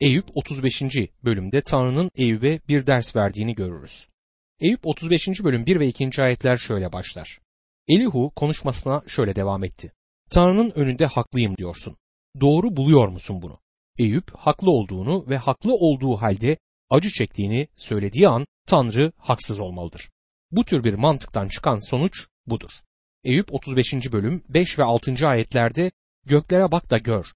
[0.00, 0.82] Eyüp 35.
[1.24, 4.08] bölümde Tanrı'nın Eyüp'e bir ders verdiğini görürüz.
[4.60, 5.28] Eyüp 35.
[5.44, 6.22] bölüm 1 ve 2.
[6.22, 7.40] ayetler şöyle başlar.
[7.88, 9.92] Elihu konuşmasına şöyle devam etti.
[10.30, 11.96] Tanrı'nın önünde haklıyım diyorsun.
[12.40, 13.58] Doğru buluyor musun bunu?
[13.98, 16.58] Eyüp haklı olduğunu ve haklı olduğu halde
[16.90, 20.10] acı çektiğini söylediği an Tanrı haksız olmalıdır.
[20.50, 22.70] Bu tür bir mantıktan çıkan sonuç budur.
[23.24, 24.12] Eyüp 35.
[24.12, 25.26] bölüm 5 ve 6.
[25.26, 25.90] ayetlerde
[26.26, 27.26] göklere bak da gör.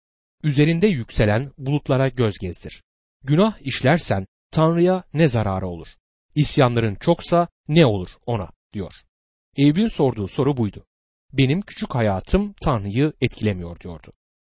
[0.43, 2.83] Üzerinde yükselen bulutlara göz gezdir.
[3.25, 5.89] Günah işlersen Tanrı'ya ne zararı olur?
[6.35, 8.93] İsyanların çoksa ne olur ona diyor.
[9.57, 10.87] Eyüp'ün sorduğu soru buydu.
[11.33, 14.13] Benim küçük hayatım Tanrı'yı etkilemiyor diyordu.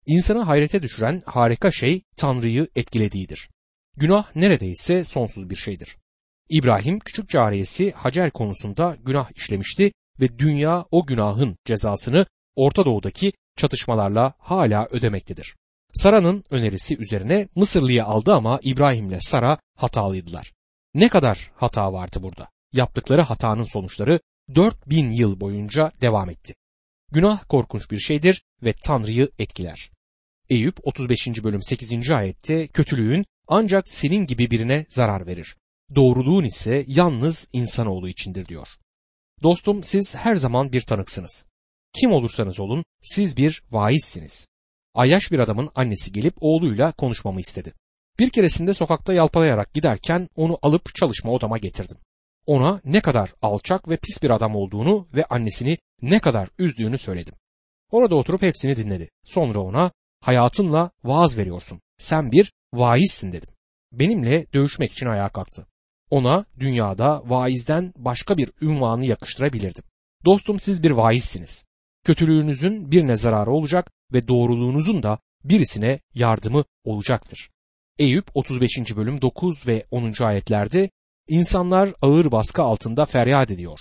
[0.06, 3.50] İnsanı hayrete düşüren harika şey Tanrı'yı etkilediğidir.
[3.98, 5.98] Günah neredeyse sonsuz bir şeydir.
[6.50, 12.26] İbrahim küçük cariyesi Hacer konusunda günah işlemişti ve dünya o günahın cezasını
[12.56, 15.56] Orta Doğu'daki çatışmalarla hala ödemektedir.
[15.94, 20.54] Sara'nın önerisi üzerine Mısırlı'yı aldı ama İbrahim'le Sara hatalıydılar.
[20.94, 22.50] Ne kadar hata vardı burada?
[22.74, 24.20] Yaptıkları hatanın sonuçları
[24.56, 26.54] 4000 yıl boyunca devam etti.
[27.12, 29.92] Günah korkunç bir şeydir ve Tanrı'yı etkiler.
[30.50, 31.28] Eyüp 35.
[31.44, 32.10] bölüm 8.
[32.10, 35.56] ayette kötülüğün ancak senin gibi birine zarar verir.
[35.96, 38.68] Doğruluğun ise yalnız insanoğlu içindir diyor.
[39.44, 41.46] Dostum siz her zaman bir tanıksınız.
[41.94, 44.48] Kim olursanız olun siz bir vaizsiniz.
[44.94, 47.74] Ayyaş bir adamın annesi gelip oğluyla konuşmamı istedi.
[48.20, 51.98] Bir keresinde sokakta yalpalayarak giderken onu alıp çalışma odama getirdim.
[52.46, 57.34] Ona ne kadar alçak ve pis bir adam olduğunu ve annesini ne kadar üzdüğünü söyledim.
[57.92, 59.10] Orada oturup hepsini dinledi.
[59.26, 61.82] Sonra ona hayatınla vaaz veriyorsun.
[61.98, 63.50] Sen bir vaizsin dedim.
[63.92, 65.68] Benimle dövüşmek için ayağa kalktı.
[66.10, 69.84] Ona dünyada vaizden başka bir ünvanı yakıştırabilirdim.
[70.26, 71.66] Dostum siz bir vaizsiniz.
[72.06, 77.50] Kötülüğünüzün birine zararı olacak ve doğruluğunuzun da birisine yardımı olacaktır.
[78.00, 78.96] Eyüp 35.
[78.96, 80.24] bölüm 9 ve 10.
[80.24, 80.90] ayetlerde
[81.28, 83.80] insanlar ağır baskı altında feryat ediyor.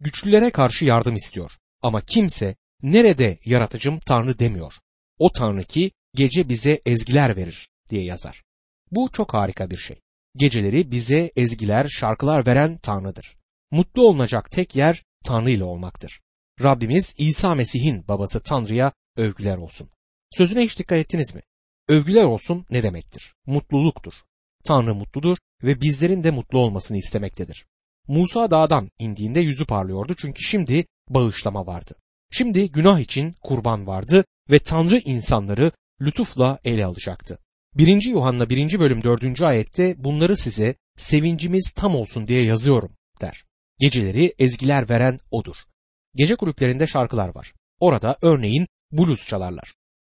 [0.00, 1.52] Güçlülere karşı yardım istiyor
[1.82, 4.74] ama kimse nerede yaratıcım Tanrı demiyor.
[5.18, 8.42] O Tanrı ki gece bize ezgiler verir diye yazar.
[8.90, 10.00] Bu çok harika bir şey.
[10.36, 13.36] Geceleri bize ezgiler, şarkılar veren Tanrı'dır.
[13.70, 16.20] Mutlu olunacak tek yer Tanrı ile olmaktır.
[16.62, 19.88] Rabbimiz İsa Mesih'in babası Tanrı'ya övgüler olsun.
[20.30, 21.42] Sözüne hiç dikkat ettiniz mi?
[21.88, 23.34] Övgüler olsun ne demektir?
[23.46, 24.12] Mutluluktur.
[24.64, 27.66] Tanrı mutludur ve bizlerin de mutlu olmasını istemektedir.
[28.08, 31.94] Musa dağdan indiğinde yüzü parlıyordu çünkü şimdi bağışlama vardı.
[32.30, 37.38] Şimdi günah için kurban vardı ve Tanrı insanları lütufla ele alacaktı.
[37.74, 38.02] 1.
[38.02, 38.78] Yuhanna 1.
[38.78, 39.42] bölüm 4.
[39.42, 43.44] ayette bunları size sevincimiz tam olsun diye yazıyorum der.
[43.78, 45.56] Geceleri ezgiler veren odur.
[46.14, 47.52] Gece kulüplerinde şarkılar var.
[47.80, 49.74] Orada örneğin blues çalarlar.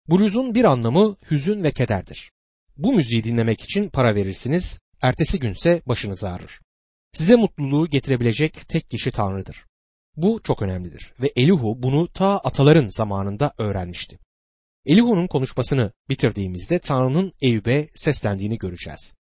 [0.10, 2.32] Blues'un bir anlamı hüzün ve kederdir.
[2.78, 6.60] Bu müziği dinlemek için para verirsiniz, ertesi günse başınız ağrır.
[7.14, 9.66] Size mutluluğu getirebilecek tek kişi Tanrı'dır.
[10.16, 14.20] Bu çok önemlidir ve Elihu bunu ta ataların zamanında öğrenmişti.
[14.86, 19.16] Elihu'nun konuşmasını bitirdiğimizde Tanrı'nın Eyüp'e seslendiğini göreceğiz.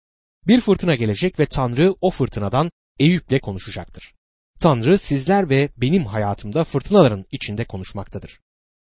[0.46, 4.14] Bir fırtına gelecek ve Tanrı o fırtınadan Eyüp'le konuşacaktır.
[4.60, 8.40] Tanrı sizler ve benim hayatımda fırtınaların içinde konuşmaktadır.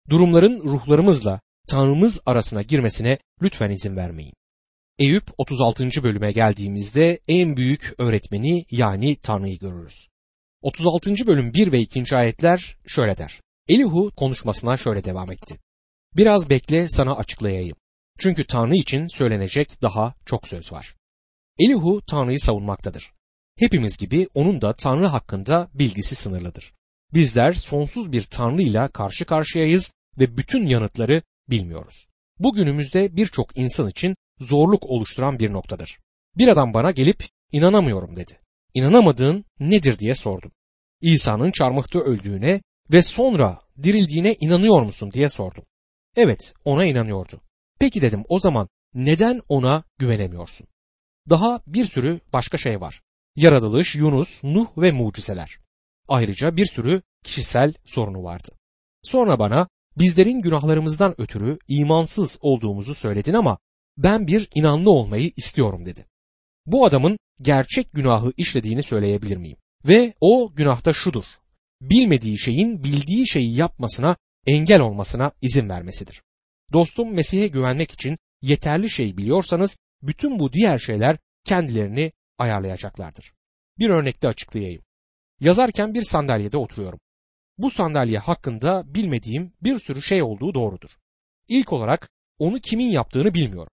[0.10, 4.34] Durumların ruhlarımızla Tanrımız arasına girmesine lütfen izin vermeyin.
[5.00, 6.04] Eyüp 36.
[6.04, 10.08] bölüme geldiğimizde en büyük öğretmeni yani Tanrı'yı görürüz.
[10.62, 11.28] 36.
[11.28, 12.16] bölüm 1 ve 2.
[12.16, 13.42] ayetler şöyle der.
[13.68, 15.60] Elihu konuşmasına şöyle devam etti.
[16.16, 17.78] Biraz bekle sana açıklayayım.
[18.20, 20.96] Çünkü Tanrı için söylenecek daha çok söz var.
[21.60, 23.12] Elihu Tanrı'yı savunmaktadır.
[23.60, 26.77] Hepimiz gibi onun da Tanrı hakkında bilgisi sınırlıdır.
[27.14, 32.08] Bizler sonsuz bir Tanrı ile karşı karşıyayız ve bütün yanıtları bilmiyoruz.
[32.40, 36.00] Bugünümüzde birçok insan için zorluk oluşturan bir noktadır.
[36.38, 38.40] Bir adam bana gelip inanamıyorum dedi.
[38.74, 40.52] İnanamadığın nedir diye sordum.
[41.02, 45.64] İsa'nın çarmıhta öldüğüne ve sonra dirildiğine inanıyor musun diye sordum.
[46.16, 47.42] Evet ona inanıyordu.
[47.80, 50.68] Peki dedim o zaman neden ona güvenemiyorsun?
[51.30, 53.02] Daha bir sürü başka şey var.
[53.36, 55.60] Yaratılış, Yunus, Nuh ve mucizeler.
[56.08, 58.50] Ayrıca bir sürü kişisel sorunu vardı.
[59.04, 59.68] Sonra bana
[59.98, 63.58] bizlerin günahlarımızdan ötürü imansız olduğumuzu söyledin ama
[63.98, 66.06] ben bir inanlı olmayı istiyorum dedi.
[66.66, 69.58] Bu adamın gerçek günahı işlediğini söyleyebilir miyim?
[69.86, 71.26] Ve o günahta şudur.
[71.82, 74.18] Bilmediği şeyin bildiği şeyi yapmasına
[74.48, 76.22] engel olmasına izin vermesidir.
[76.74, 83.34] Dostum Mesih'e güvenmek için yeterli şey biliyorsanız bütün bu diğer şeyler kendilerini ayarlayacaklardır.
[83.80, 84.82] Bir örnekte açıklayayım.
[85.40, 87.00] Yazarken bir sandalyede oturuyorum.
[87.58, 90.90] Bu sandalye hakkında bilmediğim bir sürü şey olduğu doğrudur.
[91.48, 93.72] İlk olarak onu kimin yaptığını bilmiyorum.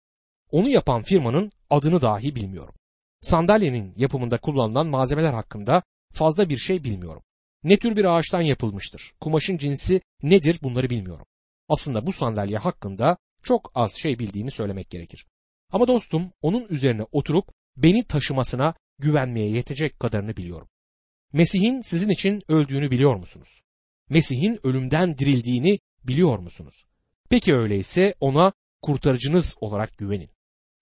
[0.51, 2.75] Onu yapan firmanın adını dahi bilmiyorum.
[3.21, 5.83] Sandalyenin yapımında kullanılan malzemeler hakkında
[6.13, 7.23] fazla bir şey bilmiyorum.
[7.63, 9.13] Ne tür bir ağaçtan yapılmıştır?
[9.21, 11.27] Kumaşın cinsi nedir bunları bilmiyorum.
[11.69, 15.27] Aslında bu sandalye hakkında çok az şey bildiğini söylemek gerekir.
[15.73, 20.69] Ama dostum onun üzerine oturup beni taşımasına güvenmeye yetecek kadarını biliyorum.
[21.33, 23.63] Mesih'in sizin için öldüğünü biliyor musunuz?
[24.09, 26.85] Mesih'in ölümden dirildiğini biliyor musunuz?
[27.31, 28.53] Peki öyleyse ona
[28.83, 30.31] kurtarıcınız olarak güvenin.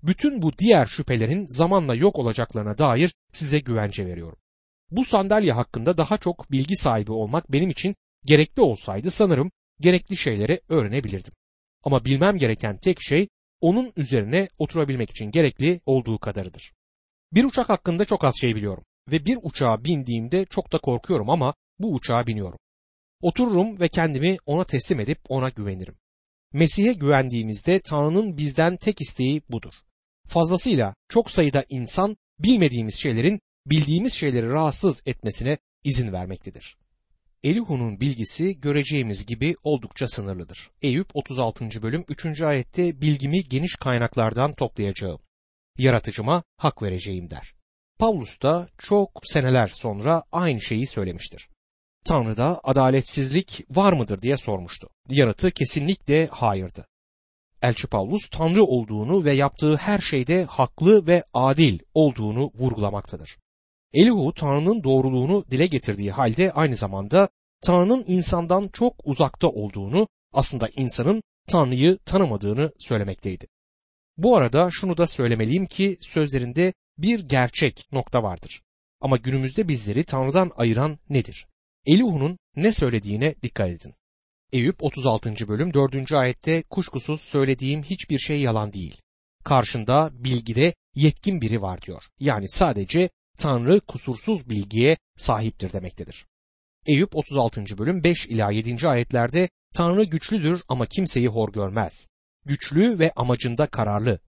[0.02, 4.38] Bütün bu diğer şüphelerin zamanla yok olacaklarına dair size güvence veriyorum.
[4.90, 9.50] Bu sandalye hakkında daha çok bilgi sahibi olmak benim için gerekli olsaydı sanırım
[9.80, 11.34] gerekli şeyleri öğrenebilirdim.
[11.84, 13.28] Ama bilmem gereken tek şey
[13.60, 16.72] onun üzerine oturabilmek için gerekli olduğu kadarıdır.
[17.32, 21.54] Bir uçak hakkında çok az şey biliyorum ve bir uçağa bindiğimde çok da korkuyorum ama
[21.78, 22.58] bu uçağa biniyorum.
[23.20, 25.94] Otururum ve kendimi ona teslim edip ona güvenirim.
[26.52, 29.72] Mesih'e güvendiğimizde Tanrı'nın bizden tek isteği budur.
[30.28, 36.76] Fazlasıyla çok sayıda insan bilmediğimiz şeylerin bildiğimiz şeyleri rahatsız etmesine izin vermektedir.
[37.42, 40.70] Elihu'nun bilgisi göreceğimiz gibi oldukça sınırlıdır.
[40.82, 41.82] Eyüp 36.
[41.82, 42.42] bölüm 3.
[42.42, 45.20] ayette bilgimi geniş kaynaklardan toplayacağım.
[45.78, 47.55] Yaratıcıma hak vereceğim der.
[47.98, 51.48] Paulus da çok seneler sonra aynı şeyi söylemiştir.
[52.06, 54.88] Tanrı'da adaletsizlik var mıdır diye sormuştu.
[55.08, 56.86] Yaratı kesinlikle hayırdı.
[57.62, 63.38] Elçi Paulus Tanrı olduğunu ve yaptığı her şeyde haklı ve adil olduğunu vurgulamaktadır.
[63.92, 67.28] Elihu Tanrı'nın doğruluğunu dile getirdiği halde aynı zamanda
[67.62, 73.46] Tanrı'nın insandan çok uzakta olduğunu, aslında insanın Tanrı'yı tanımadığını söylemekteydi.
[74.16, 78.62] Bu arada şunu da söylemeliyim ki sözlerinde bir gerçek nokta vardır.
[79.00, 81.46] Ama günümüzde bizleri Tanrı'dan ayıran nedir?
[81.86, 83.94] Elihu'nun ne söylediğine dikkat edin.
[84.52, 85.48] Eyüp 36.
[85.48, 86.12] bölüm 4.
[86.12, 89.00] ayette kuşkusuz söylediğim hiçbir şey yalan değil.
[89.44, 92.02] Karşında bilgide yetkin biri var diyor.
[92.20, 96.26] Yani sadece Tanrı kusursuz bilgiye sahiptir demektedir.
[96.86, 97.78] Eyüp 36.
[97.78, 98.88] bölüm 5 ila 7.
[98.88, 102.08] ayetlerde Tanrı güçlüdür ama kimseyi hor görmez.
[102.44, 104.18] Güçlü ve amacında kararlı.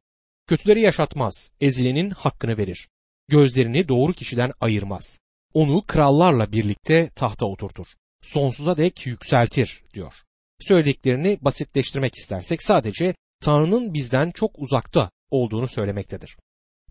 [0.48, 2.88] Kötüleri yaşatmaz, ezilenin hakkını verir.
[3.28, 5.20] Gözlerini doğru kişiden ayırmaz.
[5.54, 7.86] Onu krallarla birlikte tahta oturtur.
[8.22, 10.14] Sonsuza dek yükseltir diyor.
[10.60, 16.36] Söylediklerini basitleştirmek istersek sadece Tanrı'nın bizden çok uzakta olduğunu söylemektedir.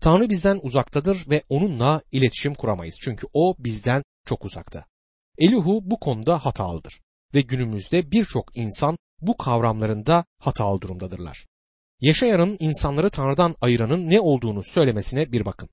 [0.00, 4.84] Tanrı bizden uzaktadır ve onunla iletişim kuramayız çünkü o bizden çok uzakta.
[5.38, 7.00] Elihu bu konuda hatalıdır
[7.34, 11.46] ve günümüzde birçok insan bu kavramlarında hatalı durumdadırlar.
[12.00, 15.68] Yaşayanın insanları Tanrı'dan ayıranın ne olduğunu söylemesine bir bakın.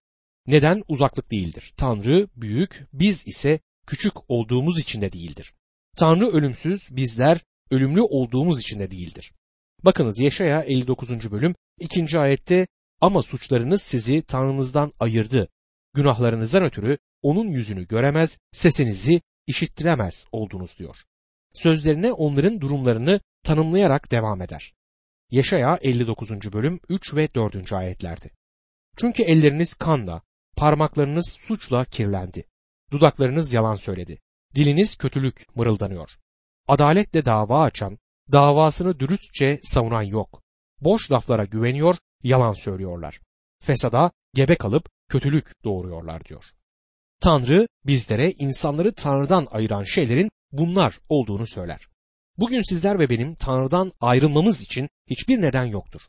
[0.47, 1.73] Neden uzaklık değildir?
[1.77, 5.53] Tanrı büyük, biz ise küçük olduğumuz için de değildir.
[5.97, 7.41] Tanrı ölümsüz, bizler
[7.71, 9.33] ölümlü olduğumuz için de değildir.
[9.83, 11.31] Bakınız Yaşaya 59.
[11.31, 12.19] bölüm 2.
[12.19, 12.67] ayette
[13.01, 15.47] ama suçlarınız sizi Tanrınızdan ayırdı.
[15.93, 20.95] Günahlarınızdan ötürü onun yüzünü göremez, sesinizi işittiremez oldunuz diyor.
[21.53, 24.73] Sözlerine onların durumlarını tanımlayarak devam eder.
[25.35, 26.31] Yaşaya 59.
[26.53, 27.73] bölüm 3 ve 4.
[27.73, 28.29] ayetlerde.
[28.97, 30.21] Çünkü elleriniz kanla,
[30.57, 32.43] parmaklarınız suçla kirlendi.
[32.91, 34.19] Dudaklarınız yalan söyledi.
[34.53, 36.09] Diliniz kötülük mırıldanıyor.
[36.67, 37.97] Adaletle dava açan,
[38.31, 40.41] davasını dürüstçe savunan yok.
[40.81, 43.19] Boş laflara güveniyor, yalan söylüyorlar.
[43.63, 46.45] Fesada gebe kalıp kötülük doğuruyorlar diyor.
[47.21, 51.87] Tanrı bizlere insanları Tanrı'dan ayıran şeylerin bunlar olduğunu söyler.
[52.37, 56.01] Bugün sizler ve benim Tanrı'dan ayrılmamız için hiçbir neden yoktur.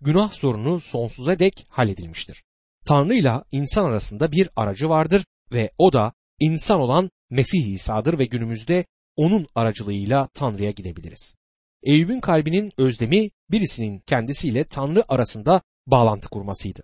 [0.00, 2.44] Günah sorunu sonsuza dek halledilmiştir.
[2.86, 8.24] Tanrı ile insan arasında bir aracı vardır ve o da insan olan Mesih İsa'dır ve
[8.24, 8.84] günümüzde
[9.16, 11.34] onun aracılığıyla Tanrı'ya gidebiliriz.
[11.82, 16.82] Eyüp'ün kalbinin özlemi birisinin kendisiyle Tanrı arasında bağlantı kurmasıydı.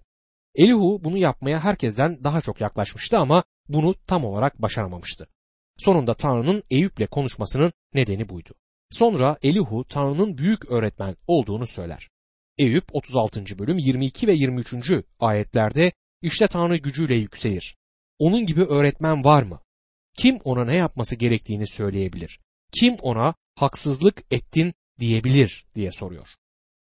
[0.55, 5.29] Elihu bunu yapmaya herkesten daha çok yaklaşmıştı ama bunu tam olarak başaramamıştı.
[5.79, 8.55] Sonunda Tanrı'nın Eyüp'le konuşmasının nedeni buydu.
[8.91, 12.11] Sonra Elihu Tanrı'nın büyük öğretmen olduğunu söyler.
[12.59, 13.59] Eyüp 36.
[13.59, 14.75] bölüm 22 ve 23.
[15.21, 17.77] ayetlerde işte Tanrı gücüyle yükselir.
[18.19, 19.61] Onun gibi öğretmen var mı?
[20.17, 22.41] Kim ona ne yapması gerektiğini söyleyebilir?
[22.81, 26.27] Kim ona haksızlık ettin diyebilir diye soruyor.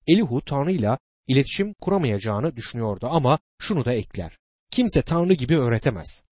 [0.06, 4.38] Elihu Tanrı ile iletişim kuramayacağını düşünüyordu ama şunu da ekler.
[4.70, 6.24] Kimse Tanrı gibi öğretemez.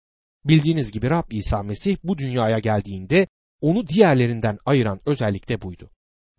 [0.44, 3.26] Bildiğiniz gibi Rab İsa Mesih bu dünyaya geldiğinde
[3.60, 5.90] onu diğerlerinden ayıran özellik de buydu.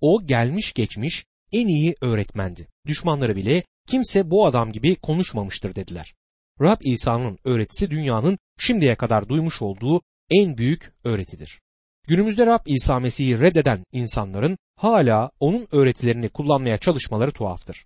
[0.01, 2.67] O gelmiş geçmiş en iyi öğretmendi.
[2.85, 6.13] Düşmanları bile kimse bu adam gibi konuşmamıştır dediler.
[6.61, 11.61] Rab İsa'nın öğretisi dünyanın şimdiye kadar duymuş olduğu en büyük öğretidir.
[12.07, 17.85] Günümüzde Rab İsa Mesih'i reddeden insanların hala onun öğretilerini kullanmaya çalışmaları tuhaftır.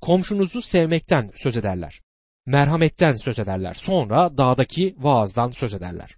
[0.00, 2.00] komşunuzu sevmekten söz ederler.
[2.46, 3.74] Merhametten söz ederler.
[3.74, 6.16] Sonra dağdaki vaazdan söz ederler.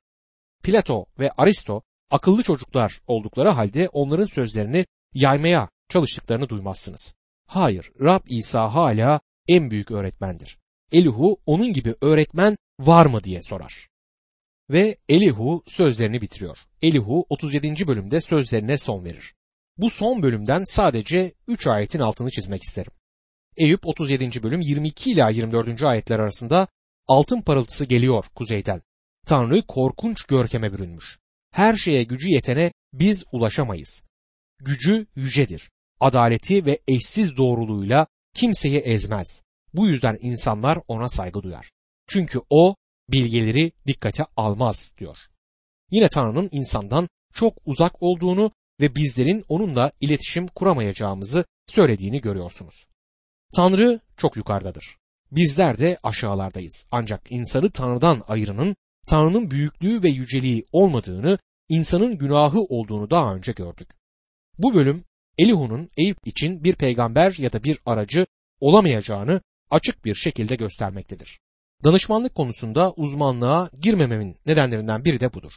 [0.63, 7.15] Plato ve Aristo akıllı çocuklar oldukları halde onların sözlerini yaymaya çalıştıklarını duymazsınız.
[7.47, 10.59] Hayır, Rab İsa hala en büyük öğretmendir.
[10.93, 13.89] Elihu onun gibi öğretmen var mı diye sorar.
[14.71, 16.59] Ve Elihu sözlerini bitiriyor.
[16.83, 17.87] Elihu 37.
[17.87, 19.35] bölümde sözlerine son verir.
[19.79, 22.93] Bu son bölümden sadece 3 ayetin altını çizmek isterim.
[23.57, 24.43] Eyüp 37.
[24.43, 25.83] bölüm 22 ila 24.
[25.83, 26.69] ayetler arasında
[27.07, 28.83] altın parıltısı geliyor kuzeyden.
[29.27, 31.22] Tanrı korkunç görkeme bürünmüş.
[31.53, 34.03] Her şeye gücü yetene biz ulaşamayız.
[34.59, 35.71] Gücü yücedir.
[36.01, 39.43] Adaleti ve eşsiz doğruluğuyla kimseyi ezmez.
[39.75, 41.71] Bu yüzden insanlar ona saygı duyar.
[42.09, 42.75] Çünkü o
[43.09, 45.17] bilgeleri dikkate almaz diyor.
[45.91, 52.87] Yine Tanrı'nın insandan çok uzak olduğunu ve bizlerin onunla iletişim kuramayacağımızı söylediğini görüyorsunuz.
[53.57, 54.97] Tanrı çok yukarıdadır.
[55.31, 56.87] Bizler de aşağılardayız.
[56.91, 63.89] Ancak insanı Tanrı'dan ayırının Tanrı'nın büyüklüğü ve yüceliği olmadığını, insanın günahı olduğunu daha önce gördük.
[64.59, 65.05] Bu bölüm
[65.39, 68.27] Elihu'nun Eyüp için bir peygamber ya da bir aracı
[68.61, 69.41] olamayacağını
[69.71, 71.41] açık bir şekilde göstermektedir.
[71.85, 75.53] Danışmanlık konusunda uzmanlığa girmememin nedenlerinden biri de budur.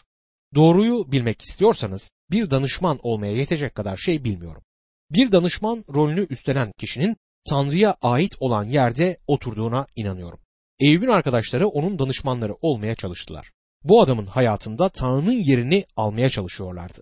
[0.56, 4.64] Doğruyu bilmek istiyorsanız bir danışman olmaya yetecek kadar şey bilmiyorum.
[5.12, 7.18] Bir danışman rolünü üstlenen kişinin
[7.50, 10.40] Tanrı'ya ait olan yerde oturduğuna inanıyorum.
[10.80, 13.52] Eyüp'ün arkadaşları onun danışmanları olmaya çalıştılar.
[13.84, 17.02] Bu adamın hayatında Tanrı'nın yerini almaya çalışıyorlardı.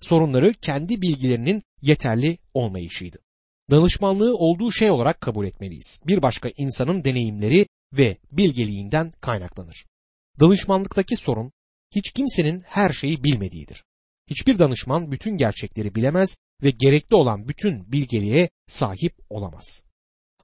[0.00, 3.18] Sorunları kendi bilgilerinin yeterli olmayışıydı.
[3.70, 6.00] Danışmanlığı olduğu şey olarak kabul etmeliyiz.
[6.06, 9.86] Bir başka insanın deneyimleri ve bilgeliğinden kaynaklanır.
[10.40, 11.52] Danışmanlıktaki sorun
[11.94, 13.84] hiç kimsenin her şeyi bilmediğidir.
[14.30, 19.84] Hiçbir danışman bütün gerçekleri bilemez ve gerekli olan bütün bilgeliğe sahip olamaz.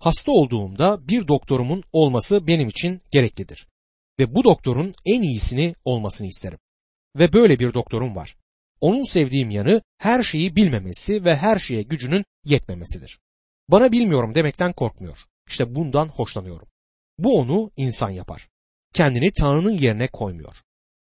[0.00, 3.68] Hasta olduğumda bir doktorumun olması benim için gereklidir.
[4.18, 6.58] Ve bu doktorun en iyisini olmasını isterim.
[7.18, 8.36] Ve böyle bir doktorum var.
[8.80, 13.18] Onun sevdiğim yanı her şeyi bilmemesi ve her şeye gücünün yetmemesidir.
[13.68, 15.18] Bana bilmiyorum demekten korkmuyor.
[15.48, 16.68] İşte bundan hoşlanıyorum.
[17.18, 18.48] Bu onu insan yapar.
[18.94, 20.56] Kendini Tanrı'nın yerine koymuyor.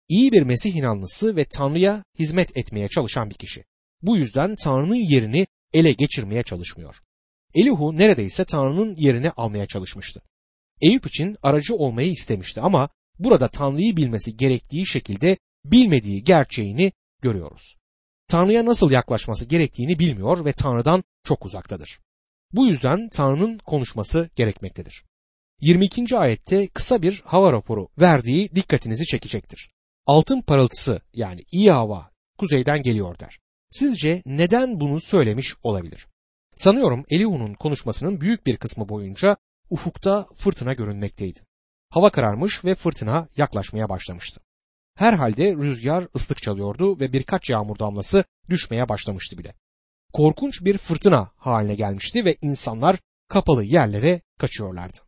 [0.08, 3.64] İyi bir Mesih inanlısı ve Tanrı'ya hizmet etmeye çalışan bir kişi.
[4.02, 6.96] Bu yüzden Tanrı'nın yerini ele geçirmeye çalışmıyor.
[7.54, 10.22] Elihu neredeyse Tanrı'nın yerini almaya çalışmıştı.
[10.80, 16.92] Eyüp için aracı olmayı istemişti ama burada Tanrı'yı bilmesi gerektiği şekilde bilmediği gerçeğini
[17.22, 17.76] görüyoruz.
[18.28, 22.00] Tanrı'ya nasıl yaklaşması gerektiğini bilmiyor ve Tanrı'dan çok uzaktadır.
[22.52, 25.04] Bu yüzden Tanrı'nın konuşması gerekmektedir.
[25.60, 26.18] 22.
[26.18, 29.70] ayette kısa bir hava raporu verdiği dikkatinizi çekecektir.
[30.06, 33.38] Altın parıltısı yani iyi hava kuzeyden geliyor der.
[33.70, 36.06] Sizce neden bunu söylemiş olabilir?
[36.56, 39.36] Sanıyorum Elihu'nun konuşmasının büyük bir kısmı boyunca
[39.70, 41.40] ufukta fırtına görünmekteydi.
[41.90, 44.40] Hava kararmış ve fırtına yaklaşmaya başlamıştı.
[44.94, 49.54] Herhalde rüzgar ıslık çalıyordu ve birkaç yağmur damlası düşmeye başlamıştı bile.
[50.12, 54.98] Korkunç bir fırtına haline gelmişti ve insanlar kapalı yerlere kaçıyorlardı.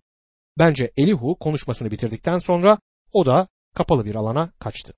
[0.59, 2.79] Bence Elihu konuşmasını bitirdikten sonra
[3.13, 4.95] o da kapalı bir alana kaçtı.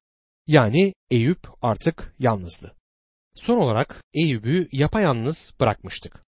[0.46, 2.74] Yani Eyüp artık yalnızdı.
[3.34, 6.27] Son olarak Eyüp'ü yapayalnız bırakmıştık.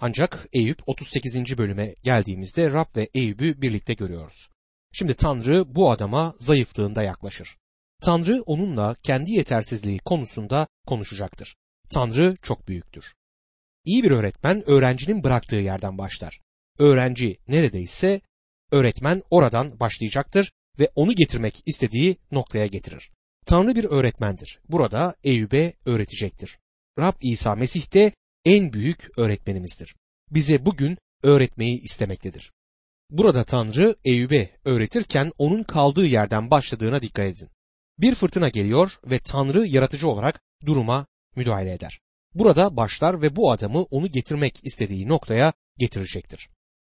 [0.00, 1.58] Ancak Eyüp 38.
[1.58, 4.48] bölüme geldiğimizde Rab ve Eyüp'ü birlikte görüyoruz.
[4.92, 7.56] Şimdi Tanrı bu adama zayıflığında yaklaşır.
[8.02, 11.56] Tanrı onunla kendi yetersizliği konusunda konuşacaktır.
[11.90, 13.14] Tanrı çok büyüktür.
[13.84, 16.40] İyi bir öğretmen öğrencinin bıraktığı yerden başlar.
[16.78, 18.20] Öğrenci neredeyse
[18.70, 23.10] öğretmen oradan başlayacaktır ve onu getirmek istediği noktaya getirir.
[23.46, 24.60] Tanrı bir öğretmendir.
[24.68, 26.58] Burada Eyüp'e öğretecektir.
[26.98, 28.12] Rab İsa Mesih de
[28.44, 29.94] en büyük öğretmenimizdir.
[30.30, 32.52] Bize bugün öğretmeyi istemektedir.
[33.10, 37.48] Burada Tanrı Eyüp'e öğretirken onun kaldığı yerden başladığına dikkat edin.
[37.98, 42.00] Bir fırtına geliyor ve Tanrı yaratıcı olarak duruma müdahale eder.
[42.34, 46.48] Burada başlar ve bu adamı onu getirmek istediği noktaya getirecektir.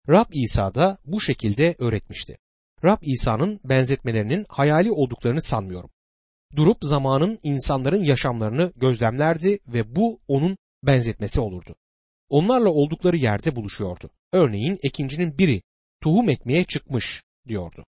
[0.09, 2.37] Rab İsa da bu şekilde öğretmişti.
[2.83, 5.89] Rab İsa'nın benzetmelerinin hayali olduklarını sanmıyorum.
[6.55, 11.75] Durup zamanın insanların yaşamlarını gözlemlerdi ve bu onun benzetmesi olurdu.
[12.29, 14.09] Onlarla oldukları yerde buluşuyordu.
[14.33, 15.61] Örneğin ekincinin biri
[16.01, 17.85] tohum ekmeye çıkmış diyordu.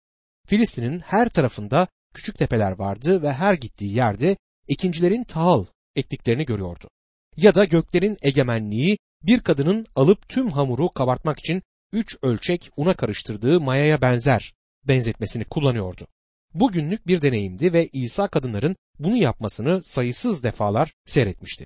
[0.48, 4.38] Filistin'in her tarafında küçük tepeler vardı ve her gittiği yerde
[4.68, 6.90] ekincilerin tahıl ektiklerini görüyordu.
[7.38, 11.64] Ya da göklerin egemenliği bir kadının alıp tüm hamuru kabartmak için
[11.94, 14.54] üç ölçek una karıştırdığı mayaya benzer
[14.88, 16.08] benzetmesini kullanıyordu.
[16.54, 21.66] Bugünlük bir deneyimdi ve İsa kadınların bunu yapmasını sayısız defalar seyretmişti.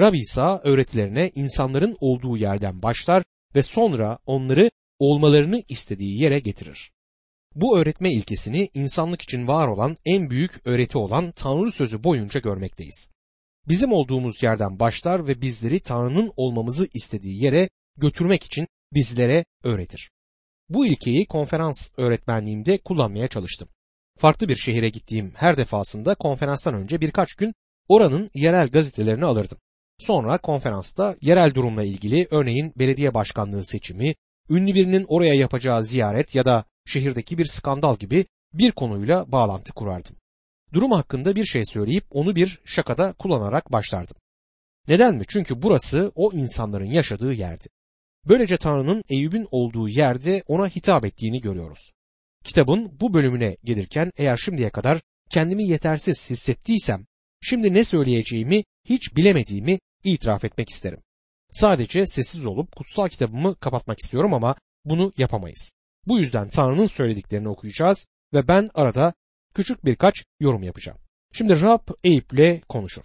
[0.00, 6.92] Rab İsa öğretilerine insanların olduğu yerden başlar ve sonra onları olmalarını istediği yere getirir.
[7.54, 13.10] Bu öğretme ilkesini insanlık için var olan en büyük öğreti olan Tanrı sözü boyunca görmekteyiz.
[13.68, 20.10] Bizim olduğumuz yerden başlar ve bizleri Tanrı'nın olmamızı istediği yere götürmek için bizlere öğretir.
[20.68, 23.68] Bu ilkeyi konferans öğretmenliğimde kullanmaya çalıştım.
[24.18, 27.54] Farklı bir şehire gittiğim her defasında konferanstan önce birkaç gün
[27.88, 29.58] oranın yerel gazetelerini alırdım.
[30.00, 34.14] Sonra konferansta yerel durumla ilgili örneğin belediye başkanlığı seçimi,
[34.50, 40.16] ünlü birinin oraya yapacağı ziyaret ya da şehirdeki bir skandal gibi bir konuyla bağlantı kurardım.
[40.72, 44.16] Durum hakkında bir şey söyleyip onu bir şakada kullanarak başlardım.
[44.88, 45.24] Neden mi?
[45.28, 47.68] Çünkü burası o insanların yaşadığı yerdi.
[48.28, 51.92] Böylece Tanrı'nın Eyüp'ün olduğu yerde ona hitap ettiğini görüyoruz.
[52.44, 57.06] Kitabın bu bölümüne gelirken eğer şimdiye kadar kendimi yetersiz hissettiysem,
[57.40, 60.98] şimdi ne söyleyeceğimi hiç bilemediğimi itiraf etmek isterim.
[61.50, 64.54] Sadece sessiz olup kutsal kitabımı kapatmak istiyorum ama
[64.84, 65.74] bunu yapamayız.
[66.06, 69.14] Bu yüzden Tanrı'nın söylediklerini okuyacağız ve ben arada
[69.54, 70.98] küçük birkaç yorum yapacağım.
[71.32, 73.04] Şimdi Rab Eyüp'le konuşur.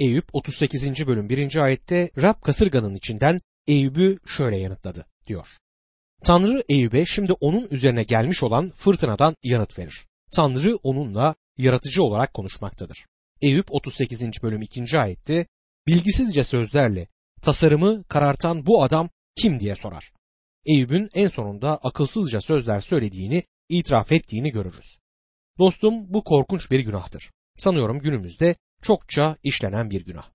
[0.00, 1.06] Eyüp 38.
[1.06, 1.56] bölüm 1.
[1.56, 5.46] ayette Rab kasırganın içinden Eyüp'ü şöyle yanıtladı diyor.
[6.24, 10.06] Tanrı Eyüp'e şimdi onun üzerine gelmiş olan fırtınadan yanıt verir.
[10.32, 13.06] Tanrı onunla yaratıcı olarak konuşmaktadır.
[13.42, 14.22] Eyüp 38.
[14.42, 14.98] bölüm 2.
[14.98, 15.46] ayette
[15.86, 17.08] bilgisizce sözlerle
[17.42, 20.12] tasarımı karartan bu adam kim diye sorar.
[20.66, 24.98] Eyüp'ün en sonunda akılsızca sözler söylediğini itiraf ettiğini görürüz.
[25.58, 27.30] Dostum bu korkunç bir günahtır.
[27.56, 30.30] Sanıyorum günümüzde çokça işlenen bir günah.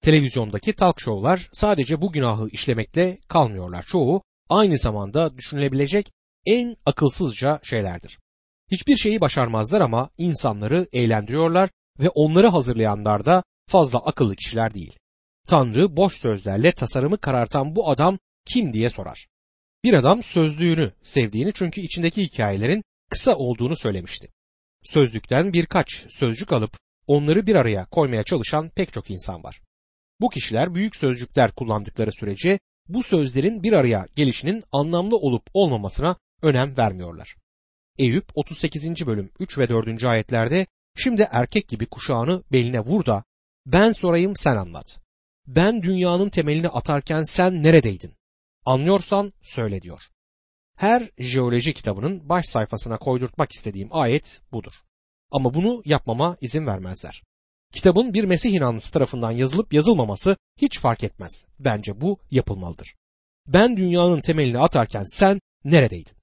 [0.00, 3.82] Televizyondaki talk show'lar sadece bu günahı işlemekle kalmıyorlar.
[3.82, 6.12] Çoğu aynı zamanda düşünülebilecek
[6.46, 8.18] en akılsızca şeylerdir.
[8.70, 13.42] Hiçbir şeyi başarmazlar ama insanları eğlendiriyorlar ve onları hazırlayanlar da
[13.72, 14.98] fazla akıllı kişiler değil.
[15.46, 19.28] Tanrı boş sözlerle tasarımı karartan bu adam kim diye sorar.
[19.84, 24.28] Bir adam sözlüğünü sevdiğini çünkü içindeki hikayelerin kısa olduğunu söylemişti.
[24.82, 29.60] Sözlükten birkaç sözcük alıp onları bir araya koymaya çalışan pek çok insan var.
[30.20, 32.58] Bu kişiler büyük sözcükler kullandıkları sürece
[32.88, 37.36] bu sözlerin bir araya gelişinin anlamlı olup olmamasına önem vermiyorlar.
[37.98, 39.06] Eyüp 38.
[39.06, 40.04] bölüm 3 ve 4.
[40.04, 43.24] ayetlerde şimdi erkek gibi kuşağını beline vur da
[43.66, 45.00] ben sorayım sen anlat.
[45.46, 48.14] Ben dünyanın temelini atarken sen neredeydin?
[48.64, 50.02] Anlıyorsan söyle diyor.
[50.76, 54.72] Her jeoloji kitabının baş sayfasına koydurtmak istediğim ayet budur.
[55.30, 57.22] Ama bunu yapmama izin vermezler.
[57.72, 61.46] Kitabın bir Mesih inanlısı tarafından yazılıp yazılmaması hiç fark etmez.
[61.58, 62.94] Bence bu yapılmalıdır.
[63.46, 66.16] Ben dünyanın temelini atarken sen neredeydin?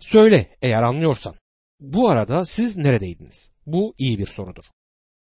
[0.00, 1.34] Söyle eğer anlıyorsan.
[1.80, 3.52] Bu arada siz neredeydiniz?
[3.66, 4.64] Bu iyi bir sorudur.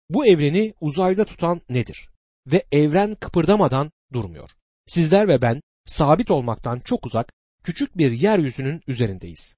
[0.10, 2.10] Bu evreni uzayda tutan nedir?
[2.48, 4.50] Ve evren kıpırdamadan durmuyor.
[4.88, 9.56] Sizler ve ben sabit olmaktan çok uzak küçük bir yeryüzünün üzerindeyiz.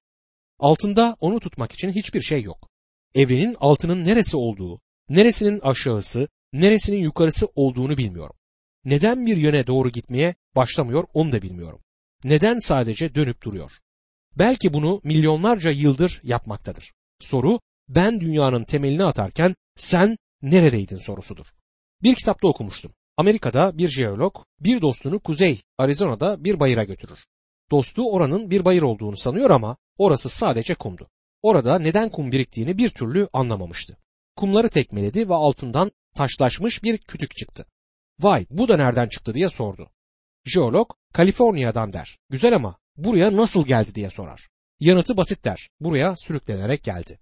[0.58, 2.68] Altında onu tutmak için hiçbir şey yok.
[3.14, 8.36] Evrenin altının neresi olduğu, neresinin aşağısı, neresinin yukarısı olduğunu bilmiyorum.
[8.84, 11.80] Neden bir yöne doğru gitmeye başlamıyor onu da bilmiyorum.
[12.24, 13.72] Neden sadece dönüp duruyor?
[14.38, 16.92] Belki bunu milyonlarca yıldır yapmaktadır.
[17.20, 21.46] Soru ben dünyanın temelini atarken sen neredeydin sorusudur.
[22.02, 22.92] Bir kitapta okumuştum.
[23.16, 27.18] Amerika'da bir jeolog bir dostunu Kuzey Arizona'da bir bayıra götürür.
[27.70, 31.08] Dostu oranın bir bayır olduğunu sanıyor ama orası sadece kumdu.
[31.42, 33.96] Orada neden kum biriktiğini bir türlü anlamamıştı.
[34.36, 37.66] Kumları tekmeledi ve altından taşlaşmış bir kütük çıktı.
[38.20, 39.90] Vay bu da nereden çıktı diye sordu.
[40.44, 42.18] Jeolog Kaliforniya'dan der.
[42.30, 44.48] Güzel ama buraya nasıl geldi diye sorar.
[44.80, 45.70] Yanıtı basit der.
[45.80, 47.18] Buraya sürüklenerek geldi.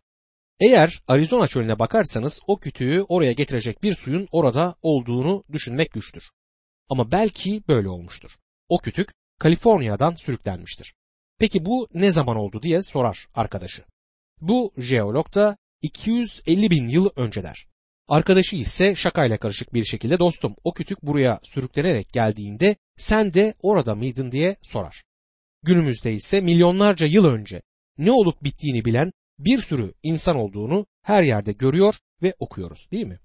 [0.61, 6.31] Eğer Arizona çölüne bakarsanız o kütüğü oraya getirecek bir suyun orada olduğunu düşünmek güçtür.
[6.89, 8.31] Ama belki böyle olmuştur.
[8.69, 10.95] O kütük Kaliforniya'dan sürüklenmiştir.
[11.39, 13.85] Peki bu ne zaman oldu diye sorar arkadaşı.
[14.41, 17.67] Bu jeolog da 250 bin yıl önce der.
[18.09, 23.95] Arkadaşı ise şakayla karışık bir şekilde dostum o kütük buraya sürüklenerek geldiğinde sen de orada
[23.95, 25.03] mıydın diye sorar.
[25.63, 27.63] Günümüzde ise milyonlarca yıl önce
[27.99, 29.13] ne olup bittiğini bilen
[29.45, 33.19] bir sürü insan olduğunu her yerde görüyor ve okuyoruz değil mi?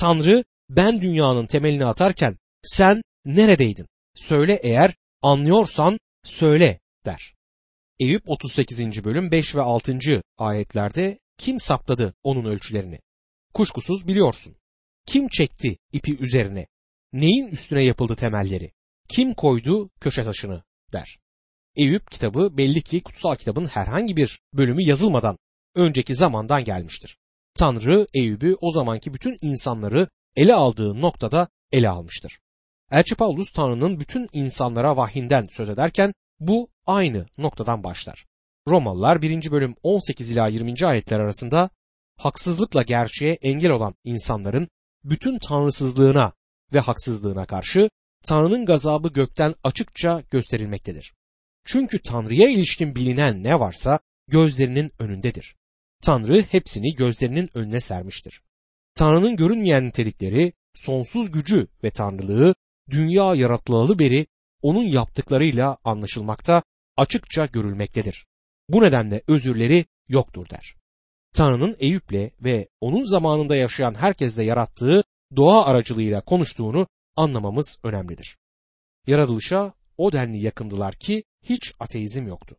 [0.00, 3.86] Tanrı ben dünyanın temelini atarken sen neredeydin?
[4.14, 7.34] Söyle eğer anlıyorsan söyle der.
[8.00, 9.04] Eyüp 38.
[9.04, 9.98] bölüm 5 ve 6.
[10.38, 13.00] ayetlerde kim sapladı onun ölçülerini?
[13.54, 14.56] Kuşkusuz biliyorsun.
[15.06, 16.66] Kim çekti ipi üzerine?
[17.12, 18.72] Neyin üstüne yapıldı temelleri?
[19.08, 21.18] Kim koydu köşe taşını der.
[21.76, 25.38] Eyüp kitabı belli ki kutsal kitabın herhangi bir bölümü yazılmadan
[25.74, 27.18] önceki zamandan gelmiştir.
[27.54, 32.38] Tanrı Eyüp'ü o zamanki bütün insanları ele aldığı noktada ele almıştır.
[32.90, 38.26] Elçi Paulus Tanrı'nın bütün insanlara vahyinden söz ederken Bu aynı noktadan başlar.
[38.68, 39.50] Romalılar 1.
[39.50, 40.86] bölüm 18 ila 20.
[40.86, 41.70] ayetler arasında
[42.18, 44.68] haksızlıkla gerçeğe engel olan insanların
[45.04, 46.32] bütün tanrısızlığına
[46.72, 47.90] ve haksızlığına karşı
[48.24, 51.14] Tanrı'nın gazabı gökten açıkça gösterilmektedir.
[51.64, 55.56] Çünkü Tanrı'ya ilişkin bilinen ne varsa gözlerinin önündedir.
[56.02, 58.42] Tanrı hepsini gözlerinin önüne sermiştir.
[58.94, 62.54] Tanrı'nın görünmeyen nitelikleri, sonsuz gücü ve tanrılığı
[62.90, 64.26] dünya yaratılalı beri
[64.62, 66.62] onun yaptıklarıyla anlaşılmakta,
[66.96, 68.26] açıkça görülmektedir.
[68.68, 70.74] Bu nedenle özürleri yoktur der.
[71.34, 75.04] Tanrı'nın Eyüp'le ve onun zamanında yaşayan herkesle yarattığı
[75.36, 76.86] doğa aracılığıyla konuştuğunu
[77.16, 78.36] anlamamız önemlidir.
[79.06, 82.56] Yaratılışa o denli yakındılar ki hiç ateizm yoktu.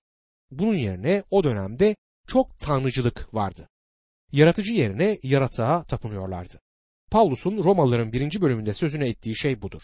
[0.51, 1.95] Bunun yerine o dönemde
[2.27, 3.69] çok tanrıcılık vardı.
[4.31, 6.59] Yaratıcı yerine yaratığa tapınıyorlardı.
[7.11, 9.81] Paulus'un Romalıların birinci bölümünde sözüne ettiği şey budur.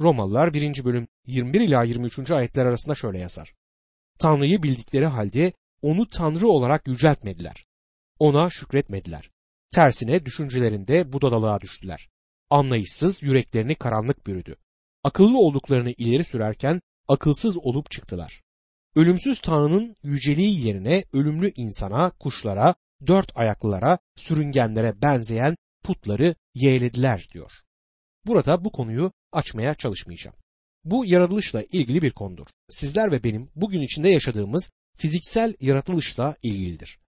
[0.00, 0.84] Romalılar 1.
[0.84, 2.30] bölüm 21 ila 23.
[2.30, 3.54] ayetler arasında şöyle yazar.
[4.18, 7.66] Tanrı'yı bildikleri halde onu Tanrı olarak yüceltmediler.
[8.18, 9.30] Ona şükretmediler.
[9.74, 12.08] Tersine düşüncelerinde budalalığa düştüler.
[12.50, 14.56] Anlayışsız yüreklerini karanlık bürüdü.
[15.04, 18.42] Akıllı olduklarını ileri sürerken akılsız olup çıktılar.
[18.96, 22.74] Ölümsüz Tanrı'nın yüceliği yerine ölümlü insana, kuşlara,
[23.06, 27.52] dört ayaklılara, sürüngenlere benzeyen putları yeğlediler diyor.
[28.26, 30.36] Burada bu konuyu açmaya çalışmayacağım.
[30.84, 32.46] Bu yaratılışla ilgili bir konudur.
[32.68, 36.98] Sizler ve benim bugün içinde yaşadığımız fiziksel yaratılışla ilgilidir.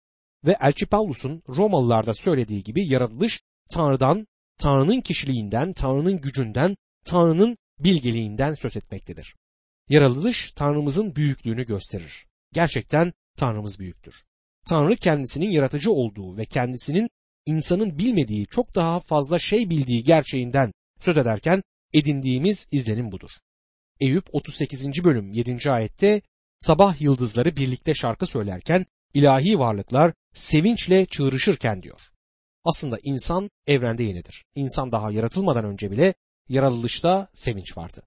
[0.46, 3.40] Ve Elçi Paulus'un Romalılarda söylediği gibi yaratılış
[3.70, 4.26] Tanrı'dan,
[4.58, 9.34] Tanrı'nın kişiliğinden, Tanrı'nın gücünden, Tanrı'nın bilgeliğinden söz etmektedir.
[9.92, 12.26] Yaratılış Tanrımızın büyüklüğünü gösterir.
[12.52, 14.14] Gerçekten Tanrımız büyüktür.
[14.66, 17.10] Tanrı kendisinin yaratıcı olduğu ve kendisinin
[17.46, 23.30] insanın bilmediği çok daha fazla şey bildiği gerçeğinden söz ederken edindiğimiz izlenim budur.
[24.00, 25.04] Eyüp 38.
[25.04, 25.70] bölüm 7.
[25.70, 26.22] ayette
[26.58, 32.00] sabah yıldızları birlikte şarkı söylerken ilahi varlıklar sevinçle çığırışırken diyor.
[32.64, 34.44] Aslında insan evrende yenidir.
[34.54, 36.14] İnsan daha yaratılmadan önce bile
[36.48, 38.02] yaratılışta sevinç vardı.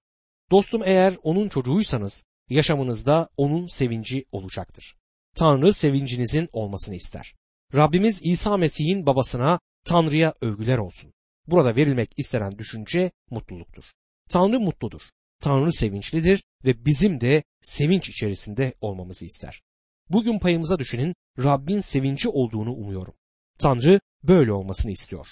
[0.50, 4.96] Dostum eğer onun çocuğuysanız yaşamınızda onun sevinci olacaktır.
[5.34, 7.34] Tanrı sevincinizin olmasını ister.
[7.74, 11.12] Rabbimiz İsa Mesih'in babasına Tanrı'ya övgüler olsun.
[11.46, 13.84] Burada verilmek istenen düşünce mutluluktur.
[14.28, 15.02] Tanrı mutludur.
[15.40, 19.62] Tanrı sevinçlidir ve bizim de sevinç içerisinde olmamızı ister.
[20.10, 23.14] Bugün payımıza düşenin Rabbin sevinci olduğunu umuyorum.
[23.58, 25.26] Tanrı böyle olmasını istiyor.